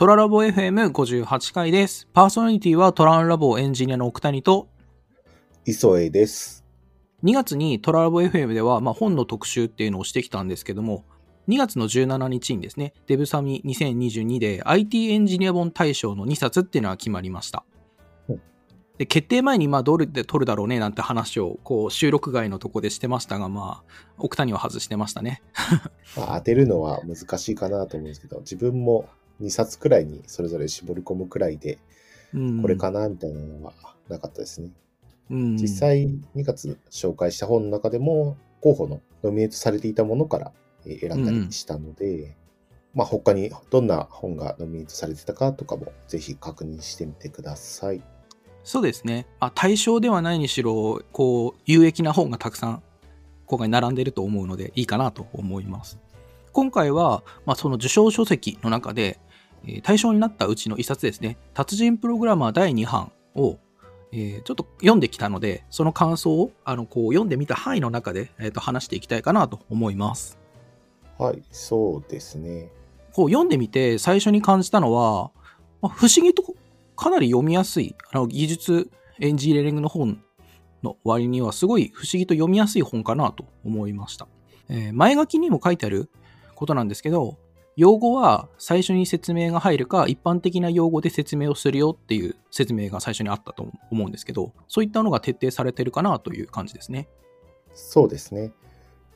[0.00, 2.08] トララボ FM58 回です。
[2.14, 4.66] パーソナリティはトランラボエンジニアの奥谷と、
[5.66, 6.64] 磯江です。
[7.22, 11.04] 2月にトララボ FM では、まあ、本の特集っていうのをしてきたんですけども、
[11.48, 17.62] 2月の17日にですね、デブサミ2022で IT エンジニア本大賞の2冊っていうのが決まりました
[18.30, 18.42] うん。
[18.96, 25.42] で決定前にまあどれで取るだろうねなんて話をこう収録外のとこでしてましたが、まあ、奥谷は外してましたね。
[26.16, 29.04] まあ、当てるのは難しいかなと思うんですけど、自分も
[29.40, 31.78] 2冊くらいにそれぞれ絞り込むくらいで、
[32.34, 33.72] うん、これかなみたいなのは
[34.08, 34.70] なかったですね。
[35.30, 40.52] うん、実際2月紹介した本の中でも、候補のノミネートされていたものから
[40.86, 42.36] えー選んだりしたので、
[42.94, 48.02] まあ他にどんな本がノミネートされてたかとかもぜひ確認してみてください。
[48.62, 49.26] そうですね。
[49.40, 52.82] まあ、対象ではないにしろ、こう、有益な本がたくさん、
[53.46, 55.98] 今回並んでると思うので、いいかなと思います。
[56.52, 59.29] 今回は、まあ、その受賞書籍の中で、えー
[59.82, 63.58] 対象になったうちの一冊ですね、達人プログラマー第2版を、
[64.12, 70.38] えーちょっと読んできたので、その感想を、あの、こう、読んでみた範囲の中で、えーと話していきたいかなと思います。
[71.18, 72.70] はい、そうですね。
[73.12, 75.30] こう読んでみて最初に感じたのは、
[75.82, 76.54] まあ不思議と
[76.96, 80.22] かなり読みやすいあの技術エンジニアリングの本
[80.82, 84.28] の割にはすごい不思議と読みやすい本かなと思いました、
[84.68, 86.10] えー前書きにも書いてある
[86.54, 87.38] ことなんですけど
[87.80, 97.08] 用語は最初に説明が入るか一般的な用語で説明をするよっていう説明が最初にあったと思うんですけどそういったのが徹底されてるかなという感じですね
[97.72, 98.52] そうですね。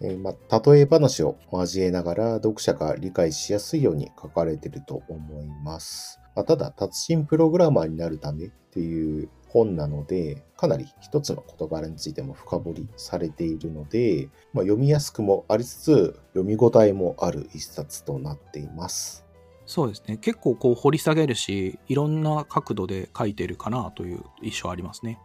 [0.00, 6.20] えーま、例え話を交えながら読者が理解しやすいように書かれてると思います。
[6.36, 19.24] ま、ただ、達人プログラマーになるためっていう本なので、かなり一つの事柄についても深掘りされているので、まあ、読みやすくもありつつ、読み応えもある一冊となっています。
[19.66, 25.18] そうですね結構こう掘り下げるしいろんな角度で書いてるかなという印象ありますね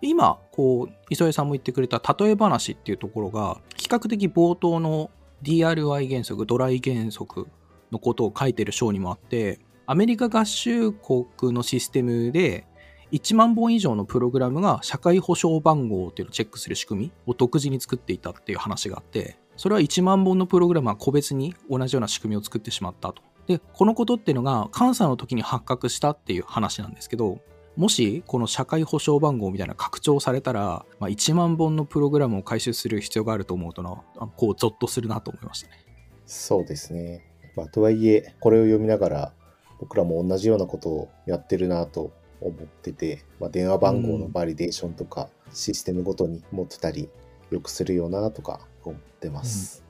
[0.00, 5.10] 今こう磯江さんも言ってくれた例え話っていうところが比較的冒頭の
[5.42, 7.48] DRI 原則ドライ原則
[7.90, 12.66] のことを書いてる章にもあってアメリカ合衆国のシステムで
[13.12, 27.38] 1万本以上のプログラムが社会保障番号っていうのをチェックする仕組みを独自に作っていたっていう話があってそれは1万本のプログラムは個別に同じような仕組みを作ってしまったとで、このことっていうのが監査の時に発覚したっていう話なんですけど、
[27.76, 34.02] もしこの社会保障番号みたいな拡張されたら、まあ、1万本のプログラムを回収する必要があると思うとな、
[34.36, 35.82] こうゾッとするなと思いましたね。
[36.26, 37.24] そうですね。
[37.56, 39.32] まあ、とはいえ、これを読みながら、
[39.80, 47.08] 僕らも同じようなことをやってるなと思ってて、まあ、電話番号のバリデーションとか、システムごとに持ってたり、
[47.50, 49.84] よくするよなとか思ってます。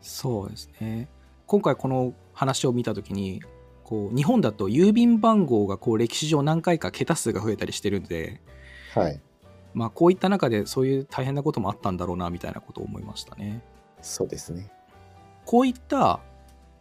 [0.00, 1.08] そうですね。
[1.46, 3.42] 今回この話を見た時に、
[3.84, 8.40] こう日本だと郵便番号がこう歴史上何回か桁数が増えたりしてるんで、
[8.94, 9.20] はい。
[9.74, 13.62] まあこういった中でそういう大変なこともあったんだろうなみたいなことを思いましたね。
[14.00, 14.70] そうですね。
[15.44, 16.20] こういった、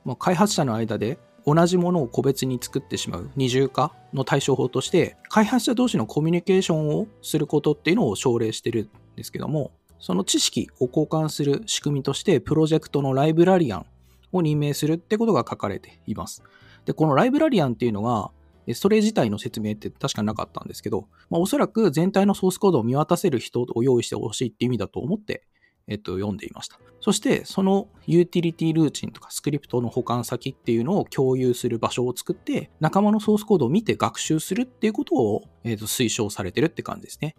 [0.06, 13.86] まあ、開発者の間で同じものを個別に作ってしまう二重化の対処法として開発者同士のコミュニケーションをすることっていうのを奨励してるんですけどもその知識を交換する仕組みとしてプロジェクトのライブラリアン
[14.32, 16.44] を任命するってことが書かれています。
[16.86, 18.32] でこのライブラリアンっていうのが
[18.74, 25.44] それ自体の説明って確かなかったんですけど、まあ、おそらく全体のソースコードを見渡せる人を用意してほしいって意味だと思って
[25.90, 26.80] えっと、読んでいました。
[27.02, 37.36] そして、そのユーティリティルーチンとかスクリプトの保管先っていうのを共有する場所を作って、仲間のソースコードを見て学習するっていうことを、えっと、推奨されてるって感じですね。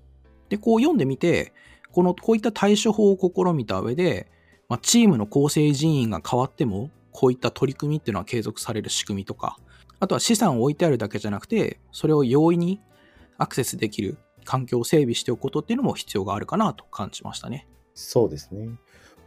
[0.48, 1.52] で、こう読んでみて、
[1.92, 4.30] この、こういった対処法を試みた上で、
[4.68, 9.56] まあ、チームの構成人員が変わっても、こういった取り組みっていうのは継続される仕組みとか、
[9.98, 12.80] あとは資産を置いてあるだけじゃなくて、それを容易に
[13.36, 17.66] アクセスできる環境を整備しておくことっていうのも必要があるかなと感じましたね。
[18.00, 18.68] そうですね。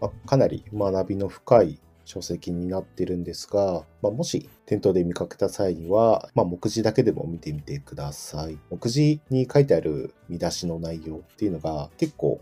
[0.01, 8.57] まあ、かなり学びの深い書籍になってるんですが、まあ、もし店頭で見かけた際には、まあ、目次だけでも見てみてください。
[8.69, 12.41] 目次に書いてある見出しの内容っていうのが結構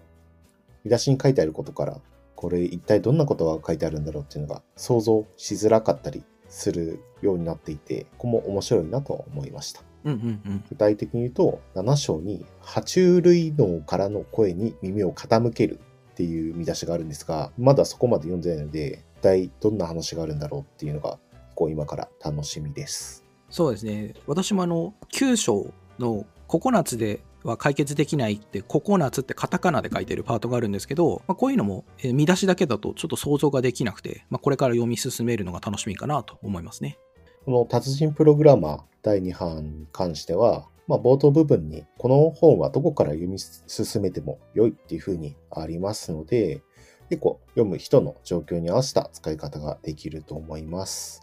[0.83, 2.01] 見出しに書いてあることから
[2.35, 9.83] これ一体どんなことが書いてあるんだろうっていうのが想像しづらかったりするようになっていて、ここも面白いなと思いました。
[10.05, 10.63] うんうんうん。
[10.67, 15.79] 具体的に言うと、7章に、爬虫類脳からの声に耳を傾ける
[16.11, 21.19] っていう見出しがあるんですが、まだそこまで読んでないので、一体どんな話があるんだろうっていうのが、
[21.55, 23.25] こう今から楽しみです。
[23.49, 24.13] そうですね。
[24.27, 36.97] 私もあの、9章の9つでは解決できないって、9つってカタカナで書いてるパートがあるんですけど、まあ、こういうのも、えー見出しだけだとちょっと想像ができなくて、まあ、これから読み進めるのが楽しみかなと思いますね。
[37.45, 46.61] この達人プログラマー第2版に関しては、まあ、冒頭部分にこの本はどこから読み進めても良いっていうふうにありますので、
[47.09, 51.21] 結構読む人の状況に合わせた使い方ができると思います。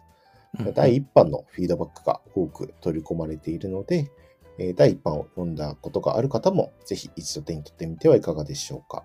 [0.59, 4.11] うん第1版のフィードバックが多く取り込まれているので、
[4.59, 9.05] えー第1版を読んだことがある方も、ぜひ一度手に取ってみてはいかがでしょうか。